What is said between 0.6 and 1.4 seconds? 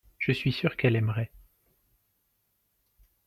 qu'elle aimerait.